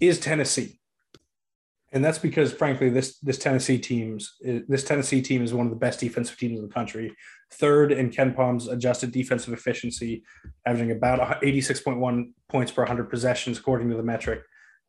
[0.00, 0.78] is Tennessee.
[1.94, 5.78] And that's because, frankly, this this Tennessee teams this Tennessee team is one of the
[5.78, 7.14] best defensive teams in the country.
[7.52, 10.24] Third in KenPom's adjusted defensive efficiency,
[10.66, 14.42] averaging about 86.1 points per 100 possessions, according to the metric.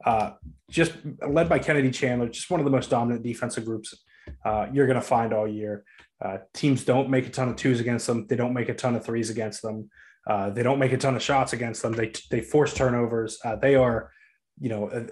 [0.05, 0.31] Uh,
[0.69, 0.93] just
[1.27, 3.93] led by Kennedy Chandler, just one of the most dominant defensive groups
[4.45, 5.83] uh, you're going to find all year.
[6.23, 8.27] Uh, teams don't make a ton of twos against them.
[8.27, 9.89] They don't make a ton of threes against them.
[10.25, 11.93] Uh, they don't make a ton of shots against them.
[11.93, 13.39] They they force turnovers.
[13.43, 14.11] Uh, they are,
[14.59, 15.07] you know,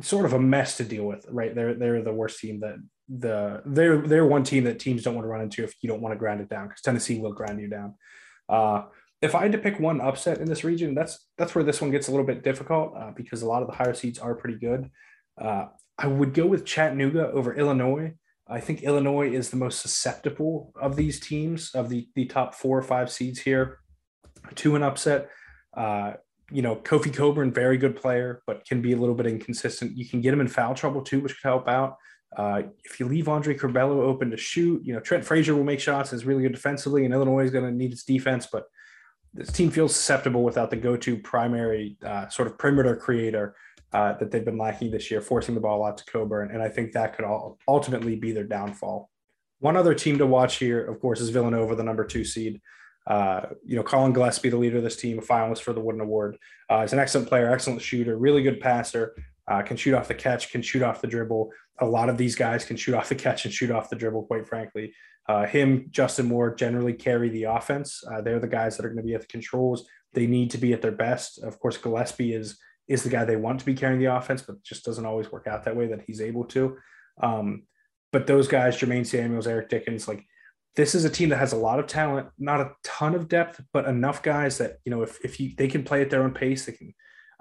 [0.00, 1.26] sort of a mess to deal with.
[1.30, 1.54] Right?
[1.54, 2.76] They're they're the worst team that
[3.08, 6.02] the they're they're one team that teams don't want to run into if you don't
[6.02, 7.94] want to grind it down because Tennessee will grind you down.
[8.48, 8.84] Uh,
[9.22, 11.90] if I had to pick one upset in this region, that's that's where this one
[11.90, 14.58] gets a little bit difficult uh, because a lot of the higher seeds are pretty
[14.58, 14.90] good.
[15.40, 15.66] Uh,
[15.98, 18.14] I would go with Chattanooga over Illinois.
[18.48, 22.78] I think Illinois is the most susceptible of these teams of the the top four
[22.78, 23.78] or five seeds here
[24.54, 25.30] to an upset.
[25.76, 26.14] Uh,
[26.50, 29.96] you know, Kofi Cockburn, very good player, but can be a little bit inconsistent.
[29.96, 31.96] You can get him in foul trouble too, which could help out.
[32.36, 35.80] Uh, if you leave Andre Curbelo open to shoot, you know, Trent Frazier will make
[35.80, 38.64] shots is really good defensively, and Illinois is going to need its defense, but
[39.32, 43.54] this team feels susceptible without the go-to primary uh, sort of perimeter creator
[43.92, 46.68] uh, that they've been lacking this year, forcing the ball out to Cockburn, and I
[46.68, 49.10] think that could all ultimately be their downfall.
[49.60, 52.60] One other team to watch here, of course, is Villanova, the number two seed.
[53.06, 56.00] Uh, you know, Collin Gillespie, the leader of this team, a finalist for the Wooden
[56.00, 56.36] Award.
[56.68, 59.14] Uh, he's an excellent player, excellent shooter, really good passer,
[59.48, 61.50] uh, can shoot off the catch, can shoot off the dribble.
[61.80, 64.24] A lot of these guys can shoot off the catch and shoot off the dribble,
[64.24, 64.92] quite frankly.
[65.28, 68.02] Uh, him, Justin Moore generally carry the offense.
[68.10, 69.86] Uh, they're the guys that are going to be at the controls.
[70.12, 71.42] They need to be at their best.
[71.42, 74.62] Of course, Gillespie is is the guy they want to be carrying the offense, but
[74.62, 76.76] just doesn't always work out that way that he's able to.
[77.20, 77.64] Um,
[78.12, 80.24] but those guys, Jermaine Samuels, Eric Dickens, like
[80.76, 83.60] this is a team that has a lot of talent, not a ton of depth,
[83.72, 86.32] but enough guys that you know if if you they can play at their own
[86.34, 86.94] pace, they can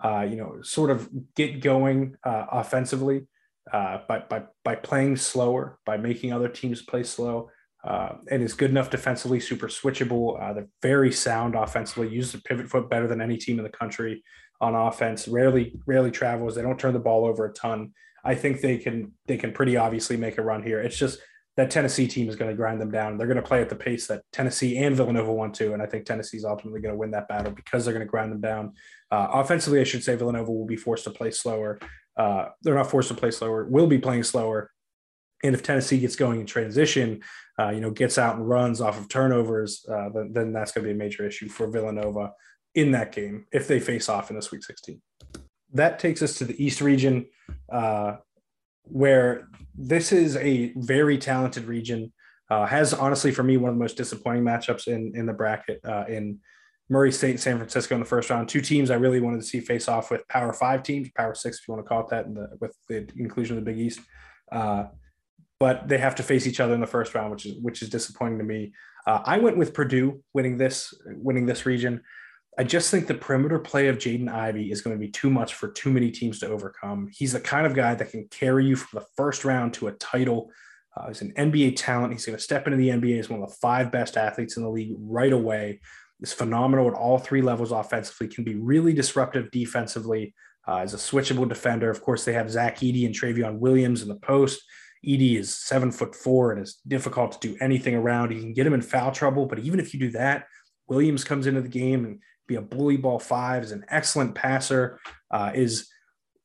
[0.03, 3.27] uh, you know sort of get going uh, offensively
[3.73, 7.49] uh, by by by playing slower, by making other teams play slow.
[7.85, 10.41] uh, and is good enough defensively, super switchable.
[10.41, 13.69] Uh, they're very sound offensively, use the pivot foot better than any team in the
[13.69, 14.23] country
[14.59, 15.27] on offense.
[15.27, 16.55] Rarely, rarely travels.
[16.55, 17.93] They don't turn the ball over a ton.
[18.23, 20.81] I think they can they can pretty obviously make a run here.
[20.81, 21.19] It's just
[21.57, 23.17] that Tennessee team is going to grind them down.
[23.17, 25.85] They're going to play at the pace that Tennessee and Villanova want to, and I
[25.85, 28.41] think Tennessee is ultimately going to win that battle because they're going to grind them
[28.41, 28.73] down.
[29.09, 31.79] Uh, offensively, I should say Villanova will be forced to play slower.
[32.17, 34.71] Uh, they're not forced to play slower; will be playing slower.
[35.43, 37.21] And if Tennessee gets going in transition,
[37.59, 40.83] uh, you know, gets out and runs off of turnovers, uh, then, then that's going
[40.83, 42.33] to be a major issue for Villanova
[42.73, 45.01] in that game if they face off in this Week 16.
[45.73, 47.25] That takes us to the East region,
[47.71, 48.17] uh,
[48.85, 52.11] where this is a very talented region.
[52.47, 55.79] Uh, has honestly for me one of the most disappointing matchups in in the bracket
[55.83, 56.39] uh, in
[56.89, 58.47] Murray State and San Francisco in the first round.
[58.47, 61.59] Two teams I really wanted to see face off with Power Five teams, Power Six
[61.59, 63.99] if you want to call it that, the, with the inclusion of the Big East.
[64.51, 64.85] Uh,
[65.59, 67.89] but they have to face each other in the first round, which is which is
[67.89, 68.73] disappointing to me.
[69.07, 72.01] Uh, I went with Purdue winning this winning this region.
[72.57, 75.55] I just think the perimeter play of Jaden Ivey is going to be too much
[75.55, 77.09] for too many teams to overcome.
[77.11, 79.91] He's the kind of guy that can carry you from the first round to a
[79.93, 80.51] title.
[80.95, 82.13] Uh, he's an NBA talent.
[82.13, 84.63] He's going to step into the NBA as one of the five best athletes in
[84.63, 85.81] the league right away.
[86.21, 88.29] Is phenomenal at all three levels offensively.
[88.29, 90.33] Can be really disruptive defensively.
[90.65, 94.07] Uh, as a switchable defender, of course, they have Zach Edey and Trevion Williams in
[94.07, 94.63] the post.
[95.05, 98.31] Edey is seven foot four and is difficult to do anything around.
[98.31, 100.45] You can get him in foul trouble, but even if you do that,
[100.87, 104.99] Williams comes into the game and be a bully ball five, is an excellent passer,
[105.31, 105.89] uh, is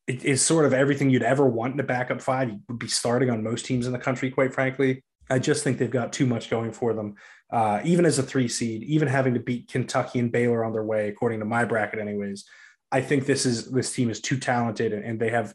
[0.06, 2.50] is sort of everything you'd ever want in a backup five.
[2.50, 5.04] You would be starting on most teams in the country, quite frankly.
[5.28, 7.14] I just think they've got too much going for them.
[7.52, 10.84] Uh, even as a three seed, even having to beat Kentucky and Baylor on their
[10.84, 12.44] way, according to my bracket, anyways.
[12.92, 15.54] I think this is this team is too talented and, and they have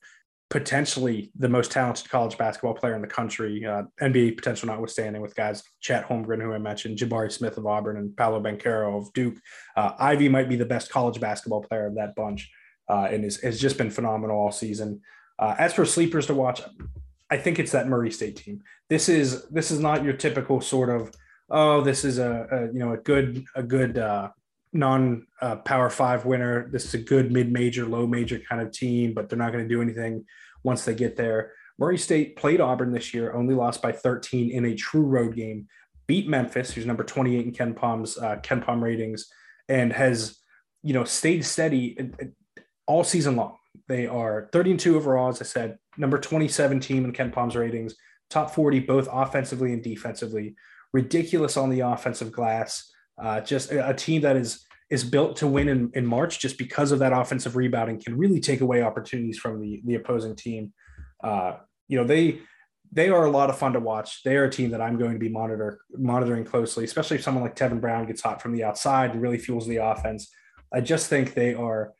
[0.49, 5.35] potentially the most talented college basketball player in the country, uh, NBA potential notwithstanding, with
[5.35, 9.37] guys Chet Holmgren, who I mentioned, Jabari Smith of Auburn, and Paolo Banchero of Duke.
[9.75, 12.49] Uh, Ivey might be the best college basketball player of that bunch,
[12.89, 15.01] uh, and is, has just been phenomenal all season.
[15.39, 16.61] Uh, as for sleepers to watch,
[17.29, 18.61] I think it's that Murray State team.
[18.89, 21.11] This is this is not your typical sort of
[21.49, 24.29] oh this is a, a you know a good a good uh,
[24.75, 26.69] non uh, power five winner.
[26.69, 29.63] This is a good mid major, low major kind of team, but they're not going
[29.63, 30.25] to do anything
[30.63, 31.53] once they get there.
[31.79, 35.67] Murray State played Auburn this year, only lost by 13 in a true road game,
[36.07, 39.27] beat Memphis, who's number 28 in KenPom's uh, KenPom ratings,
[39.67, 40.37] and has,
[40.83, 41.97] you know, stayed steady
[42.85, 43.57] all season long.
[43.87, 47.95] They are 32 overall, as I said, number 27 team in KenPom's ratings,
[48.29, 50.55] top 40 both offensively and defensively.
[50.93, 52.89] Ridiculous on the offensive glass.
[53.21, 56.91] Uh, just a, team that is is built to win in, in March just because
[56.91, 60.73] of that offensive rebounding can really take away opportunities from the, the opposing team.
[61.23, 61.53] Uh,
[61.87, 62.39] you know, they
[62.91, 64.23] they are a lot of fun to watch.
[64.23, 67.43] They are a team that I'm going to be monitor monitoring closely, especially if someone
[67.43, 70.29] like Tevin Brown gets hot from the outside and really fuels the offense.
[70.73, 71.93] I just think they are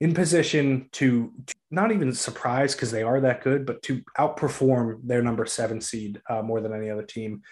[0.00, 5.00] in position to, to not even surprise because they are that good, but to outperform
[5.04, 7.42] their number seven seed uh, more than any other team.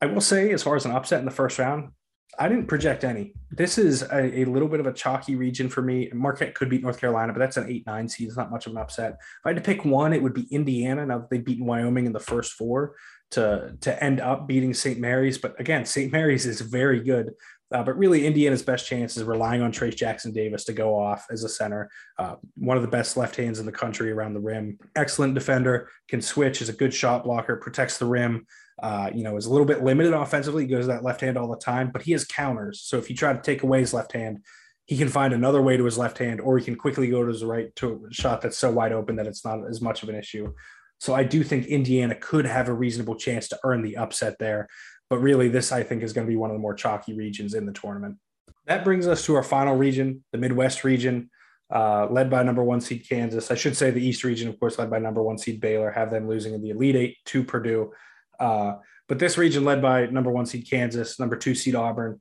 [0.00, 1.90] I will say, as far as an upset in the first round,
[2.38, 3.34] I didn't project any.
[3.50, 6.10] This is a, a, little bit of a chalky region for me.
[6.14, 8.28] Marquette could beat North Carolina, but that's an eight nine seed.
[8.28, 9.12] It's not much of an upset.
[9.12, 11.04] If I had to pick one, it would be Indiana.
[11.04, 12.94] Now they've beaten Wyoming in the first four
[13.32, 14.98] to to end up beating St.
[14.98, 15.36] Mary's.
[15.36, 16.10] But again, St.
[16.10, 17.32] Mary's is very good.
[17.72, 21.26] Uh, but really, Indiana's best chance is relying on Trayce Jackson Davis to go off
[21.30, 21.90] as a center.
[22.18, 24.78] Uh, one of the best left hands in the country around the rim.
[24.96, 28.46] Excellent defender, can switch, is a good shot blocker, protects the rim.
[28.82, 30.64] Uh, you know, is a little bit limited offensively.
[30.64, 32.80] He goes to that left hand all the time, but he has counters.
[32.80, 34.44] So if you try to take away his left hand,
[34.86, 37.28] he can find another way to his left hand, or he can quickly go to
[37.28, 40.08] his right to a shot that's so wide open that it's not as much of
[40.08, 40.52] an issue.
[40.98, 44.68] So I do think Indiana could have a reasonable chance to earn the upset there.
[45.12, 47.52] But really, this I think is going to be one of the more chalky regions
[47.52, 48.16] in the tournament.
[48.64, 51.28] That brings us to our final region, the Midwest region,
[51.70, 53.50] uh, led by number one seed Kansas.
[53.50, 56.10] I should say the East region, of course, led by number one seed Baylor, have
[56.10, 57.92] them losing in the Elite Eight to Purdue.
[58.40, 62.18] Uh, but this region led by number one seed Kansas, number two seed Auburn,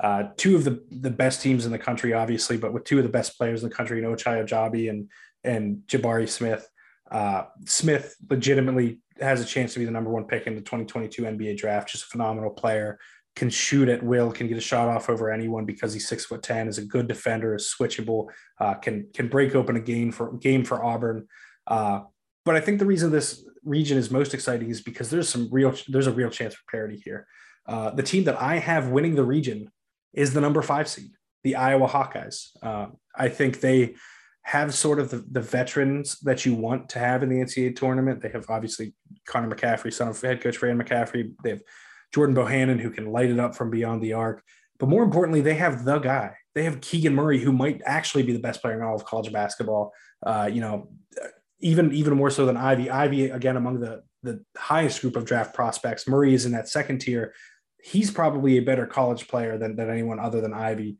[0.00, 3.04] uh, two of the, the best teams in the country, obviously, but with two of
[3.04, 5.08] the best players in the country, Ochai Agbaji and
[5.44, 6.68] and Jabari Smith.
[7.08, 11.22] Uh, Smith legitimately has a chance to be the number one pick in the 2022
[11.22, 11.90] NBA draft.
[11.90, 12.98] Just a phenomenal player.
[13.34, 14.30] Can shoot at will.
[14.30, 16.68] Can get a shot off over anyone because he's six foot ten.
[16.68, 17.54] Is a good defender.
[17.54, 18.26] Is switchable.
[18.60, 21.26] Uh, can can break open a game for game for Auburn.
[21.66, 22.00] Uh,
[22.44, 25.74] but I think the reason this region is most exciting is because there's some real
[25.88, 27.26] there's a real chance for parity here.
[27.66, 29.70] Uh, the team that I have winning the region
[30.12, 32.48] is the number five seed, the Iowa Hawkeyes.
[32.62, 33.94] Uh, I think they
[34.42, 38.20] have sort of the, the veterans that you want to have in the NCAA tournament.
[38.20, 38.92] They have obviously
[39.26, 41.32] Connor McCaffery, son of head coach Fran McCaffery.
[41.42, 41.62] They have
[42.12, 44.42] Jordan Bohannon, who can light it up from beyond the arc.
[44.78, 46.34] But more importantly, they have the guy.
[46.54, 49.32] They have Keegan Murray, who might actually be the best player in all of college
[49.32, 49.92] basketball.
[50.26, 50.88] Uh, you know,
[51.60, 52.90] even even more so than Ivey.
[52.90, 56.08] Ivey again among the the highest group of draft prospects.
[56.08, 57.32] Murray is in that second tier.
[57.82, 60.98] He's probably a better college player than, than anyone other than Ivey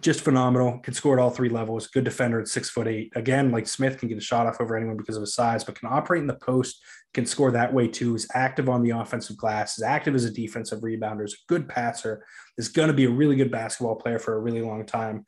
[0.00, 0.78] just phenomenal.
[0.78, 1.88] Can score at all three levels.
[1.88, 3.12] Good defender at six foot eight.
[3.16, 5.74] Again, like Smith can get a shot off over anyone because of his size, but
[5.74, 6.80] can operate in the post.
[7.12, 8.14] Can score that way too.
[8.14, 9.78] Is active on the offensive glass.
[9.78, 11.24] Is active as a defensive rebounder.
[11.24, 12.24] Is a good passer.
[12.56, 15.26] Is going to be a really good basketball player for a really long time.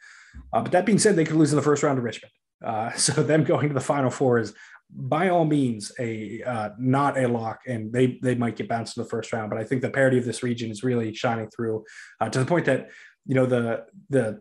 [0.52, 2.32] Uh, but that being said, they could lose in the first round to Richmond.
[2.64, 4.54] Uh, so them going to the Final Four is
[4.94, 9.02] by all means a uh, not a lock, and they they might get bounced in
[9.02, 9.50] the first round.
[9.50, 11.84] But I think the parity of this region is really shining through
[12.20, 12.90] uh, to the point that
[13.26, 14.40] you know the the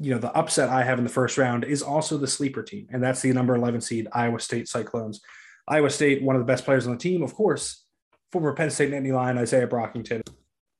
[0.00, 2.88] you know, the upset I have in the first round is also the sleeper team,
[2.90, 5.20] and that's the number 11 seed Iowa State Cyclones.
[5.68, 7.84] Iowa State, one of the best players on the team, of course,
[8.32, 10.22] former Penn State Nittany Lion Izaiah Brockington.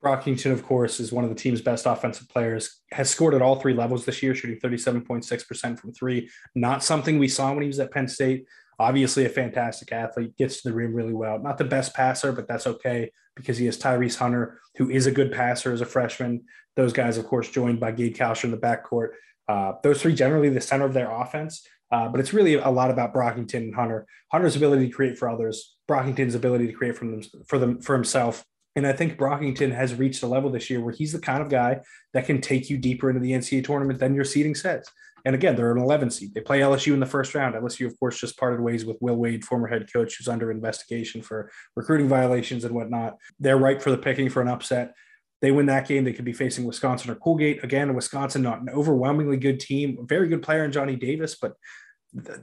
[0.02, 3.56] Brockington, of course, is one of the team's best offensive players, has scored at all
[3.56, 6.30] three levels this year, shooting 37.6% from three.
[6.54, 8.46] Not something we saw when he was at Penn State.
[8.78, 11.38] Obviously, a fantastic athlete, gets to the rim really well.
[11.38, 15.12] Not the best passer, but that's okay because he has Tyrese Hunter, who is a
[15.12, 16.44] good passer as a freshman.
[16.76, 19.11] Those guys, of course, joined by Gabe Kalscheur in the backcourt.
[19.48, 22.90] Uh, those three generally the center of their offense, uh, but it's really a lot
[22.90, 24.06] about Brockington and Hunter.
[24.30, 27.94] Hunter's ability to create for others, Brockington's ability to create from them, for them for
[27.94, 28.44] himself.
[28.76, 31.48] And I think Brockington has reached a level this year where he's the kind of
[31.48, 31.80] guy
[32.14, 34.88] that can take you deeper into the NCAA tournament than your seeding says.
[35.24, 36.35] And again, they're an 11 seed.
[36.35, 37.54] They play LSU in the first round.
[37.54, 41.20] LSU, of course, just parted ways with Will Wade, former head coach, who's under investigation
[41.22, 43.16] for recruiting violations and whatnot.
[43.38, 44.94] They're ripe for the picking for an upset.
[45.40, 47.64] They win that game, they could be facing Wisconsin or Colgate.
[47.64, 51.55] Again, Wisconsin, not an overwhelmingly good team, very good player in Johnny Davis, but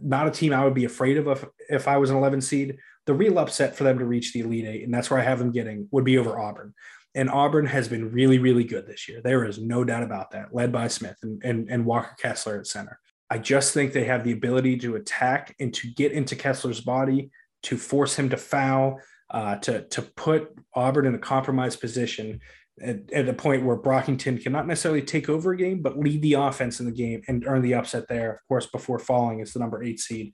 [0.02, 2.78] not a team I would be afraid of if, if I was an 11 seed.
[3.06, 5.40] The real upset for them to reach the Elite Eight, and that's where I have
[5.40, 6.74] them getting, would be over Auburn.
[7.16, 9.22] And Auburn has been really, really good this year.
[9.24, 12.68] There is no doubt about that, led by Smith and, and, and Walker Kessler at
[12.68, 13.00] center.
[13.30, 17.32] I just think they have the ability to attack and to get into Kessler's body,
[17.64, 22.40] to force him to foul, uh, to, to put Auburn in a compromised position
[22.82, 26.34] at, at a point where Brockington cannot necessarily take over a game, but lead the
[26.34, 29.60] offense in the game and earn the upset there, of course, before falling as the
[29.60, 30.34] number eight seed.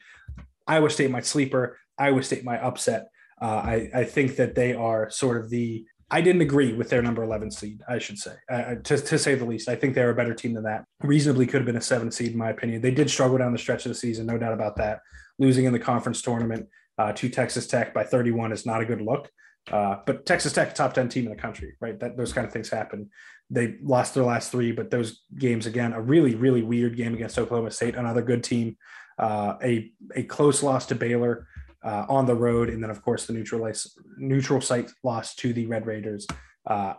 [0.67, 1.77] Iowa State, my sleeper.
[1.97, 3.07] Iowa State, my upset.
[3.41, 5.85] Uh, I, I think that they are sort of the.
[6.11, 9.33] I didn't agree with their number 11 seed, I should say, uh, to, to say
[9.33, 9.67] the least.
[9.67, 10.83] I think they're a better team than that.
[11.01, 12.81] Reasonably could have been a seven seed, in my opinion.
[12.81, 14.99] They did struggle down the stretch of the season, no doubt about that.
[15.39, 16.67] Losing in the conference tournament
[16.99, 19.27] uh, to Texas Tech by 31 is not a good look.
[19.71, 21.99] Uh, but Texas Tech, top 10 team in the country, right?
[21.99, 23.09] That those kind of things happen.
[23.49, 27.39] They lost their last three, but those games again, a really, really weird game against
[27.39, 28.77] Oklahoma State, another good team,
[29.17, 31.47] uh, a a close loss to Baylor
[31.83, 33.71] uh, on the road, and then of course the neutral
[34.17, 36.25] neutral site loss to the Red Raiders.
[36.65, 36.93] Uh,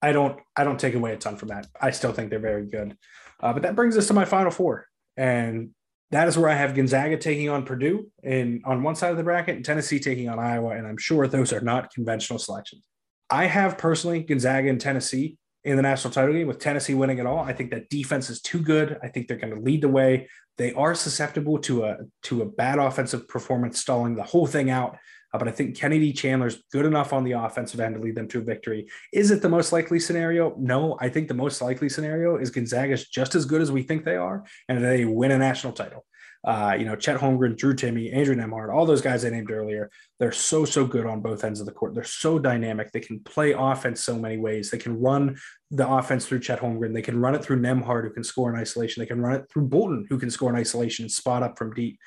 [0.00, 1.66] I don't I don't take away a ton from that.
[1.80, 2.96] I still think they're very good.
[3.40, 5.70] Uh, but that brings us to my final four, and
[6.12, 9.22] that is where I have Gonzaga taking on Purdue and on one side of the
[9.22, 10.70] bracket and Tennessee taking on Iowa.
[10.70, 12.82] And I'm sure those are not conventional selections.
[13.30, 17.26] I have personally Gonzaga and Tennessee in the national title game with Tennessee winning it
[17.26, 17.38] all.
[17.38, 18.98] I think that defense is too good.
[19.02, 20.28] I think they're going to lead the way.
[20.58, 24.98] They are susceptible to a to a bad offensive performance stalling the whole thing out.
[25.32, 28.28] Uh, but I think Kennedy Chandler's good enough on the offensive end to lead them
[28.28, 28.88] to a victory.
[29.12, 30.54] Is it the most likely scenario?
[30.58, 34.04] No, I think the most likely scenario is Gonzaga's just as good as we think
[34.04, 36.04] they are, and they win a national title.
[36.44, 39.90] Uh, you know, Chet Holmgren, Drew Timme, Andrew Nembhard, all those guys I named earlier,
[40.18, 41.94] they're so, so good on both ends of the court.
[41.94, 42.90] They're so dynamic.
[42.90, 44.68] They can play offense so many ways.
[44.68, 45.36] They can run
[45.70, 46.94] the offense through Chet Holmgren.
[46.94, 49.00] They can run it through Nembhard, who can score in isolation.
[49.00, 51.74] They can run it through Bolton, who can score in isolation and spot up from
[51.74, 52.00] deep.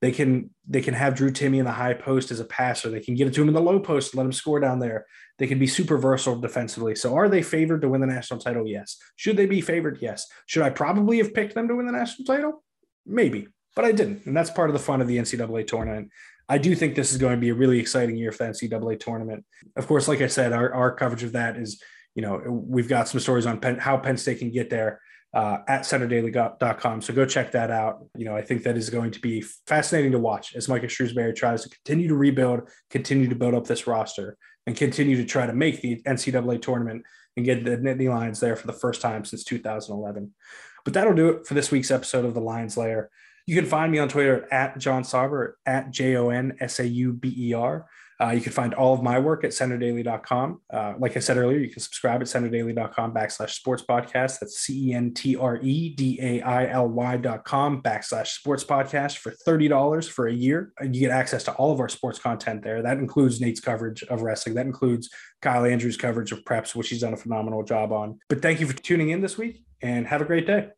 [0.00, 2.88] They can they can have Drew Timme in the high post as a passer.
[2.88, 5.06] They can get it to him in the low post, let him score down there.
[5.38, 6.94] They can be super versatile defensively.
[6.94, 8.66] So are they favored to win the national title?
[8.66, 8.96] Yes.
[9.16, 9.98] Should they be favored?
[10.00, 10.26] Yes.
[10.46, 12.62] Should I probably have picked them to win the national title?
[13.06, 14.26] Maybe, but I didn't.
[14.26, 16.10] And that's part of the fun of the NCAA tournament.
[16.48, 19.00] I do think this is going to be a really exciting year for the NCAA
[19.00, 19.44] tournament.
[19.76, 21.82] Of course, like I said, our, our coverage of that is,
[22.14, 25.00] you know, we've got some stories on Penn, how Penn State can get there
[25.34, 27.02] uh, at centredaily.com.
[27.02, 28.04] So go check that out.
[28.16, 31.34] You know, I think that is going to be fascinating to watch as Micah Shrewsberry
[31.34, 35.46] tries to continue to rebuild, continue to build up this roster, and continue to try
[35.46, 37.04] to make the NCAA tournament
[37.36, 40.32] and get the Nittany Lions there for the first time since 2011.
[40.84, 43.10] But that'll do it for this week's episode of the Lions Lair.
[43.46, 46.86] You can find me on Twitter at Jon Sauber, at J O N S A
[46.86, 47.86] U B E R.
[48.20, 50.60] Uh, you can find all of my work at centredaily.com.
[50.72, 54.40] Uh, like I said earlier, you can subscribe at centredaily.com backslash sports podcast.
[54.40, 59.18] That's C E N T R E D A I L Y.com backslash sports podcast
[59.18, 60.72] for $30 for a year.
[60.78, 62.82] And you get access to all of our sports content there.
[62.82, 65.10] That includes Nate's coverage of wrestling, that includes
[65.40, 68.18] Kyle Andrews' coverage of preps, which he's done a phenomenal job on.
[68.28, 70.70] But thank you for tuning in this week and have a great day.